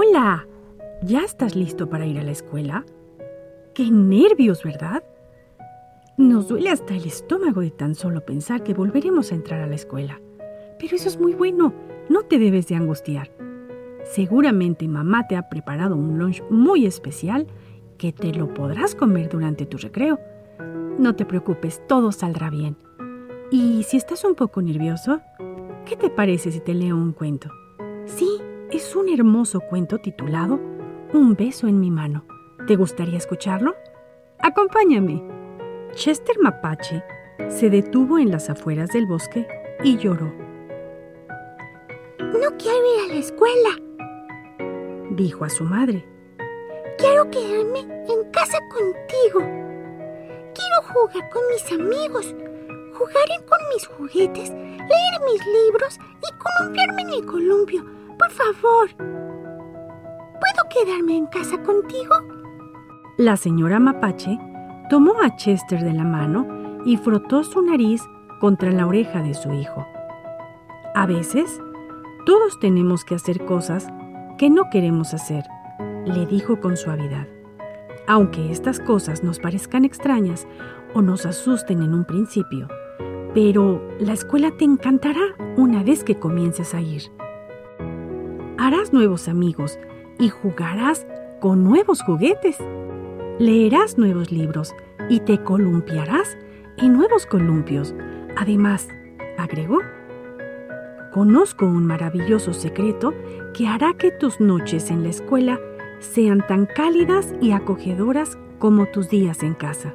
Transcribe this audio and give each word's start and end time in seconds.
Hola. 0.00 0.46
¿Ya 1.02 1.24
estás 1.24 1.56
listo 1.56 1.88
para 1.88 2.06
ir 2.06 2.20
a 2.20 2.22
la 2.22 2.30
escuela? 2.30 2.86
¡Qué 3.74 3.90
nervios, 3.90 4.62
¿verdad? 4.62 5.02
Nos 6.16 6.46
duele 6.46 6.70
hasta 6.70 6.94
el 6.94 7.04
estómago 7.04 7.62
de 7.62 7.72
tan 7.72 7.96
solo 7.96 8.24
pensar 8.24 8.62
que 8.62 8.74
volveremos 8.74 9.32
a 9.32 9.34
entrar 9.34 9.60
a 9.60 9.66
la 9.66 9.74
escuela. 9.74 10.20
Pero 10.78 10.94
eso 10.94 11.08
es 11.08 11.18
muy 11.18 11.34
bueno, 11.34 11.74
no 12.08 12.22
te 12.22 12.38
debes 12.38 12.68
de 12.68 12.76
angustiar. 12.76 13.32
Seguramente 14.04 14.86
mamá 14.86 15.26
te 15.26 15.34
ha 15.34 15.48
preparado 15.48 15.96
un 15.96 16.16
lunch 16.16 16.44
muy 16.48 16.86
especial 16.86 17.48
que 17.98 18.12
te 18.12 18.32
lo 18.32 18.54
podrás 18.54 18.94
comer 18.94 19.28
durante 19.28 19.66
tu 19.66 19.78
recreo. 19.78 20.20
No 20.96 21.16
te 21.16 21.24
preocupes, 21.24 21.82
todo 21.88 22.12
saldrá 22.12 22.50
bien. 22.50 22.76
Y 23.50 23.82
si 23.82 23.96
estás 23.96 24.22
un 24.22 24.36
poco 24.36 24.62
nervioso, 24.62 25.22
¿qué 25.86 25.96
te 25.96 26.08
parece 26.08 26.52
si 26.52 26.60
te 26.60 26.74
leo 26.74 26.94
un 26.94 27.10
cuento? 27.10 27.50
Es 28.88 28.96
un 28.96 29.10
hermoso 29.10 29.60
cuento 29.60 29.98
titulado 29.98 30.58
Un 31.12 31.34
beso 31.34 31.68
en 31.68 31.78
mi 31.78 31.90
mano. 31.90 32.24
¿Te 32.66 32.74
gustaría 32.74 33.18
escucharlo? 33.18 33.74
Acompáñame. 34.38 35.22
Chester 35.92 36.36
Mapache 36.40 37.04
se 37.48 37.68
detuvo 37.68 38.18
en 38.18 38.30
las 38.30 38.48
afueras 38.48 38.88
del 38.88 39.04
bosque 39.04 39.46
y 39.84 39.98
lloró. 39.98 40.32
No 42.18 42.56
quiero 42.56 42.78
ir 42.94 43.04
a 43.04 43.12
la 43.12 43.20
escuela, 43.20 43.68
dijo 45.10 45.44
a 45.44 45.50
su 45.50 45.64
madre. 45.64 46.08
Quiero 46.96 47.30
quedarme 47.30 47.80
en 47.80 48.30
casa 48.30 48.58
contigo. 48.70 49.40
Quiero 50.54 50.94
jugar 50.94 51.28
con 51.28 51.42
mis 51.52 51.72
amigos, 51.72 52.34
jugar 52.94 53.28
con 53.46 53.58
mis 53.74 53.86
juguetes, 53.86 54.48
leer 54.48 55.20
mis 55.26 55.46
libros 55.46 55.98
y 56.22 56.38
columpiarme 56.38 57.02
en 57.02 57.08
el 57.10 57.26
columpio. 57.26 57.97
Por 58.18 58.30
favor. 58.30 58.88
¿Puedo 58.96 60.68
quedarme 60.70 61.16
en 61.16 61.26
casa 61.26 61.62
contigo? 61.62 62.14
La 63.16 63.36
señora 63.36 63.80
Mapache 63.80 64.38
tomó 64.90 65.14
a 65.22 65.36
Chester 65.36 65.82
de 65.82 65.92
la 65.92 66.04
mano 66.04 66.46
y 66.84 66.96
frotó 66.96 67.44
su 67.44 67.62
nariz 67.62 68.02
contra 68.40 68.70
la 68.70 68.86
oreja 68.86 69.22
de 69.22 69.34
su 69.34 69.52
hijo. 69.52 69.86
A 70.94 71.06
veces, 71.06 71.60
todos 72.24 72.58
tenemos 72.60 73.04
que 73.04 73.14
hacer 73.14 73.44
cosas 73.44 73.88
que 74.38 74.50
no 74.50 74.70
queremos 74.70 75.14
hacer, 75.14 75.44
le 76.06 76.26
dijo 76.26 76.60
con 76.60 76.76
suavidad. 76.76 77.26
Aunque 78.06 78.50
estas 78.50 78.80
cosas 78.80 79.22
nos 79.22 79.38
parezcan 79.38 79.84
extrañas 79.84 80.46
o 80.94 81.02
nos 81.02 81.26
asusten 81.26 81.82
en 81.82 81.92
un 81.92 82.04
principio, 82.04 82.68
pero 83.34 83.86
la 84.00 84.14
escuela 84.14 84.50
te 84.56 84.64
encantará 84.64 85.34
una 85.56 85.82
vez 85.82 86.04
que 86.04 86.18
comiences 86.18 86.74
a 86.74 86.80
ir. 86.80 87.02
Harás 88.58 88.92
nuevos 88.92 89.28
amigos 89.28 89.78
y 90.18 90.30
jugarás 90.30 91.06
con 91.40 91.62
nuevos 91.62 92.02
juguetes. 92.02 92.58
Leerás 93.38 93.96
nuevos 93.98 94.32
libros 94.32 94.74
y 95.08 95.20
te 95.20 95.40
columpiarás 95.44 96.36
en 96.76 96.94
nuevos 96.94 97.24
columpios. 97.24 97.94
Además, 98.36 98.88
agregó, 99.38 99.78
conozco 101.12 101.66
un 101.66 101.86
maravilloso 101.86 102.52
secreto 102.52 103.14
que 103.54 103.68
hará 103.68 103.94
que 103.94 104.10
tus 104.10 104.40
noches 104.40 104.90
en 104.90 105.04
la 105.04 105.10
escuela 105.10 105.60
sean 106.00 106.44
tan 106.44 106.66
cálidas 106.66 107.32
y 107.40 107.52
acogedoras 107.52 108.36
como 108.58 108.86
tus 108.86 109.08
días 109.08 109.44
en 109.44 109.54
casa. 109.54 109.94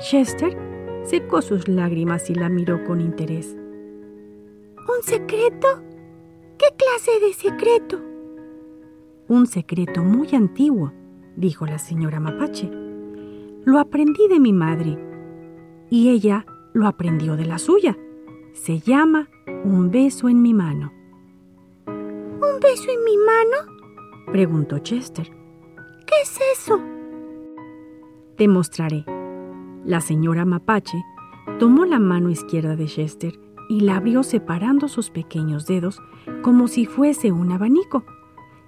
Chester 0.00 0.58
secó 1.04 1.40
sus 1.40 1.68
lágrimas 1.68 2.28
y 2.30 2.34
la 2.34 2.48
miró 2.48 2.82
con 2.84 3.00
interés. 3.00 3.56
¿Un 4.76 5.02
secreto? 5.04 5.86
¿Qué 6.58 6.66
clase 6.76 7.20
de 7.20 7.32
secreto? 7.34 8.00
Un 9.28 9.46
secreto 9.46 10.02
muy 10.02 10.28
antiguo, 10.34 10.92
dijo 11.36 11.66
la 11.66 11.78
señora 11.78 12.18
Mapache. 12.18 12.70
Lo 13.64 13.78
aprendí 13.78 14.26
de 14.28 14.40
mi 14.40 14.52
madre 14.52 14.98
y 15.90 16.08
ella 16.08 16.46
lo 16.72 16.86
aprendió 16.86 17.36
de 17.36 17.44
la 17.44 17.58
suya. 17.58 17.98
Se 18.54 18.78
llama 18.78 19.28
un 19.64 19.90
beso 19.90 20.28
en 20.28 20.40
mi 20.40 20.54
mano. 20.54 20.92
¿Un 21.86 22.60
beso 22.60 22.90
en 22.90 23.04
mi 23.04 23.16
mano? 23.18 23.72
preguntó 24.32 24.78
Chester. 24.78 25.28
¿Qué 26.06 26.14
es 26.22 26.38
eso? 26.54 26.80
Te 28.36 28.48
mostraré. 28.48 29.04
La 29.84 30.00
señora 30.00 30.44
Mapache 30.44 30.98
tomó 31.58 31.84
la 31.84 31.98
mano 31.98 32.30
izquierda 32.30 32.76
de 32.76 32.86
Chester 32.86 33.45
y 33.68 33.80
la 33.80 33.96
abrió 33.96 34.22
separando 34.22 34.88
sus 34.88 35.10
pequeños 35.10 35.66
dedos 35.66 36.00
como 36.42 36.68
si 36.68 36.86
fuese 36.86 37.32
un 37.32 37.52
abanico. 37.52 38.04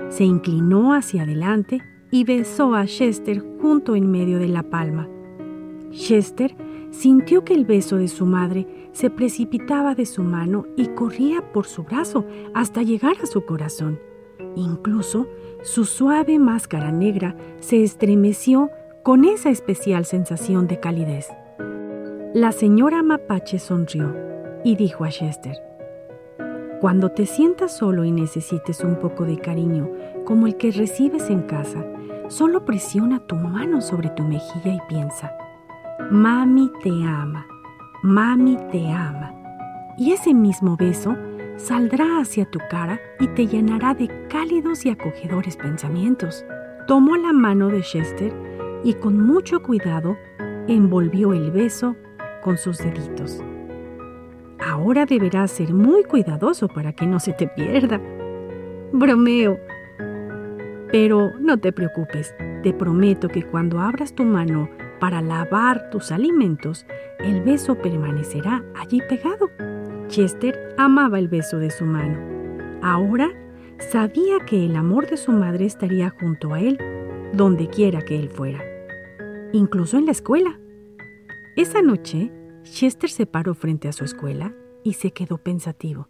Se 0.08 0.24
inclinó 0.24 0.94
hacia 0.94 1.22
adelante 1.22 1.82
y 2.10 2.24
besó 2.24 2.74
a 2.74 2.86
Chester 2.86 3.44
junto 3.60 3.96
en 3.96 4.10
medio 4.10 4.38
de 4.38 4.48
la 4.48 4.62
palma. 4.62 5.08
Chester 5.90 6.56
sintió 6.90 7.44
que 7.44 7.54
el 7.54 7.64
beso 7.64 7.96
de 7.96 8.08
su 8.08 8.26
madre 8.26 8.66
se 8.92 9.10
precipitaba 9.10 9.94
de 9.94 10.06
su 10.06 10.22
mano 10.22 10.66
y 10.76 10.86
corría 10.88 11.52
por 11.52 11.66
su 11.66 11.84
brazo 11.84 12.24
hasta 12.54 12.82
llegar 12.82 13.16
a 13.22 13.26
su 13.26 13.44
corazón. 13.44 13.98
Incluso 14.56 15.26
su 15.62 15.84
suave 15.84 16.38
máscara 16.38 16.90
negra 16.90 17.36
se 17.60 17.82
estremeció 17.82 18.70
con 19.02 19.24
esa 19.24 19.50
especial 19.50 20.04
sensación 20.04 20.66
de 20.66 20.80
calidez. 20.80 21.28
La 22.34 22.52
señora 22.52 23.02
Mapache 23.02 23.58
sonrió 23.58 24.27
y 24.64 24.76
dijo 24.76 25.04
a 25.04 25.08
Chester, 25.08 25.56
Cuando 26.80 27.10
te 27.10 27.26
sientas 27.26 27.76
solo 27.76 28.04
y 28.04 28.12
necesites 28.12 28.80
un 28.80 28.96
poco 28.96 29.24
de 29.24 29.38
cariño 29.38 29.90
como 30.24 30.46
el 30.46 30.56
que 30.56 30.70
recibes 30.70 31.30
en 31.30 31.42
casa, 31.42 31.84
solo 32.28 32.64
presiona 32.64 33.20
tu 33.20 33.36
mano 33.36 33.80
sobre 33.80 34.10
tu 34.10 34.22
mejilla 34.22 34.74
y 34.74 34.80
piensa, 34.88 35.32
Mami 36.10 36.70
te 36.82 36.90
ama, 36.90 37.46
mami 38.02 38.56
te 38.70 38.90
ama. 38.90 39.34
Y 39.98 40.12
ese 40.12 40.32
mismo 40.32 40.76
beso 40.76 41.16
saldrá 41.56 42.20
hacia 42.20 42.48
tu 42.50 42.60
cara 42.70 43.00
y 43.18 43.26
te 43.28 43.46
llenará 43.46 43.94
de 43.94 44.08
cálidos 44.28 44.86
y 44.86 44.90
acogedores 44.90 45.56
pensamientos. 45.56 46.44
Tomó 46.86 47.16
la 47.16 47.32
mano 47.32 47.68
de 47.68 47.82
Chester 47.82 48.32
y 48.84 48.94
con 48.94 49.20
mucho 49.20 49.60
cuidado 49.60 50.16
envolvió 50.68 51.32
el 51.32 51.50
beso 51.50 51.96
con 52.42 52.56
sus 52.56 52.78
deditos. 52.78 53.42
Ahora 54.60 55.06
deberás 55.06 55.52
ser 55.52 55.72
muy 55.72 56.04
cuidadoso 56.04 56.68
para 56.68 56.92
que 56.92 57.06
no 57.06 57.20
se 57.20 57.32
te 57.32 57.48
pierda. 57.48 58.00
Bromeo. 58.92 59.58
Pero 60.90 61.30
no 61.38 61.58
te 61.58 61.72
preocupes, 61.72 62.34
te 62.62 62.72
prometo 62.72 63.28
que 63.28 63.42
cuando 63.44 63.80
abras 63.80 64.14
tu 64.14 64.24
mano 64.24 64.68
para 65.00 65.20
lavar 65.22 65.90
tus 65.90 66.10
alimentos, 66.10 66.86
el 67.18 67.42
beso 67.42 67.76
permanecerá 67.76 68.64
allí 68.74 69.00
pegado. 69.08 69.50
Chester 70.08 70.74
amaba 70.78 71.18
el 71.18 71.28
beso 71.28 71.58
de 71.58 71.70
su 71.70 71.84
mano. 71.84 72.18
Ahora 72.82 73.30
sabía 73.90 74.38
que 74.46 74.64
el 74.64 74.76
amor 74.76 75.08
de 75.08 75.16
su 75.16 75.32
madre 75.32 75.66
estaría 75.66 76.10
junto 76.10 76.54
a 76.54 76.60
él 76.60 76.78
donde 77.32 77.68
quiera 77.68 78.02
que 78.02 78.18
él 78.18 78.28
fuera, 78.28 78.60
incluso 79.52 79.98
en 79.98 80.06
la 80.06 80.12
escuela. 80.12 80.58
Esa 81.56 81.82
noche, 81.82 82.30
Chester 82.72 83.10
se 83.10 83.26
paró 83.26 83.54
frente 83.54 83.88
a 83.88 83.92
su 83.92 84.04
escuela 84.04 84.54
y 84.84 84.94
se 84.94 85.10
quedó 85.10 85.38
pensativo. 85.38 86.08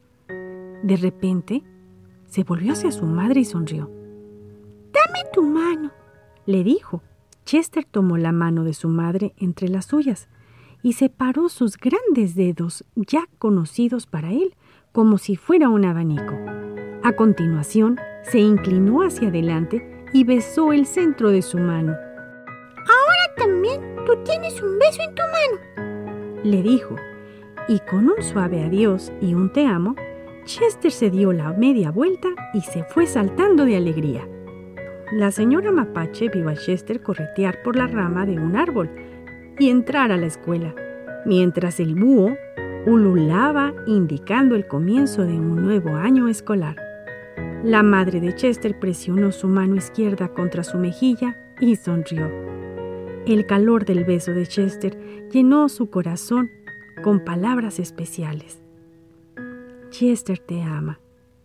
De 0.82 0.96
repente, 0.96 1.62
se 2.26 2.44
volvió 2.44 2.72
hacia 2.72 2.92
su 2.92 3.06
madre 3.06 3.41
y 3.41 3.44
sonrió. 3.44 3.91
Dame 4.92 5.30
tu 5.32 5.42
mano, 5.42 5.92
le 6.47 6.62
dijo. 6.62 7.02
Chester 7.44 7.84
tomó 7.84 8.18
la 8.18 8.32
mano 8.32 8.64
de 8.64 8.74
su 8.74 8.88
madre 8.88 9.32
entre 9.38 9.68
las 9.68 9.86
suyas 9.86 10.28
y 10.82 10.92
separó 10.92 11.48
sus 11.48 11.76
grandes 11.76 12.34
dedos 12.34 12.84
ya 12.94 13.24
conocidos 13.38 14.06
para 14.06 14.30
él 14.30 14.54
como 14.92 15.18
si 15.18 15.36
fuera 15.36 15.68
un 15.68 15.84
abanico. 15.84 16.34
A 17.02 17.12
continuación, 17.12 17.98
se 18.22 18.41
inclinó 18.41 19.03
hacia 19.03 19.28
adelante 19.28 20.06
y 20.12 20.24
besó 20.24 20.72
el 20.72 20.86
centro 20.86 21.30
de 21.30 21.42
su 21.42 21.59
mano. 21.59 21.92
Ahora 21.92 23.34
también 23.36 23.80
tú 24.04 24.12
tienes 24.24 24.60
un 24.60 24.78
beso 24.78 25.00
en 25.03 25.15
tu 25.15 25.22
mano, 25.22 25.87
le 26.44 26.62
dijo, 26.62 26.96
y 27.68 27.80
con 27.80 28.08
un 28.08 28.22
suave 28.22 28.64
adiós 28.64 29.12
y 29.20 29.34
un 29.34 29.52
te 29.52 29.66
amo, 29.66 29.94
Chester 30.44 30.90
se 30.90 31.10
dio 31.10 31.32
la 31.32 31.52
media 31.52 31.90
vuelta 31.90 32.28
y 32.54 32.62
se 32.62 32.84
fue 32.84 33.06
saltando 33.06 33.64
de 33.64 33.76
alegría. 33.76 34.26
La 35.12 35.30
señora 35.30 35.70
Mapache 35.70 36.28
vio 36.28 36.48
a 36.48 36.54
Chester 36.54 37.02
corretear 37.02 37.62
por 37.62 37.76
la 37.76 37.86
rama 37.86 38.24
de 38.24 38.38
un 38.38 38.56
árbol 38.56 38.90
y 39.58 39.68
entrar 39.70 40.12
a 40.12 40.16
la 40.16 40.26
escuela, 40.26 40.74
mientras 41.26 41.80
el 41.80 41.94
búho 41.94 42.36
ululaba 42.86 43.74
indicando 43.86 44.54
el 44.54 44.66
comienzo 44.66 45.24
de 45.24 45.34
un 45.34 45.62
nuevo 45.62 45.96
año 45.96 46.28
escolar. 46.28 46.76
La 47.62 47.82
madre 47.82 48.20
de 48.20 48.34
Chester 48.34 48.78
presionó 48.78 49.32
su 49.32 49.48
mano 49.48 49.76
izquierda 49.76 50.28
contra 50.28 50.62
su 50.62 50.78
mejilla 50.78 51.36
y 51.60 51.76
sonrió. 51.76 52.58
El 53.28 53.45
calor 53.45 53.84
del 53.84 54.04
beso 54.04 54.33
de 54.33 54.47
Chester 54.47 55.28
llenó 55.30 55.69
su 55.69 55.91
corazón 55.91 56.48
con 57.04 57.27
palabras 57.27 57.78
especiales. 57.78 58.59
Chester 59.91 60.39
te 60.39 60.63
ama, 60.63 60.98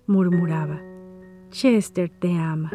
murmuraba. 0.08 0.82
Chester 1.50 2.10
te 2.10 2.38
ama. 2.38 2.72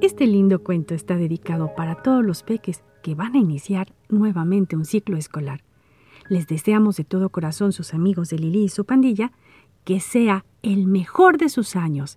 Este 0.00 0.26
lindo 0.26 0.64
cuento 0.64 0.94
está 0.94 1.16
dedicado 1.16 1.74
para 1.76 1.96
todos 1.96 2.24
los 2.24 2.42
peques 2.42 2.82
que 3.02 3.14
van 3.14 3.34
a 3.34 3.38
iniciar 3.38 3.92
nuevamente 4.08 4.76
un 4.76 4.86
ciclo 4.86 5.18
escolar. 5.18 5.62
Les 6.30 6.46
deseamos 6.46 6.96
de 6.96 7.04
todo 7.04 7.28
corazón 7.28 7.72
sus 7.72 7.92
amigos 7.92 8.30
de 8.30 8.38
Lili 8.38 8.64
y 8.64 8.68
su 8.70 8.86
pandilla 8.86 9.32
que 9.84 10.00
sea 10.00 10.46
el 10.62 10.86
mejor 10.86 11.36
de 11.36 11.50
sus 11.50 11.76
años 11.76 12.16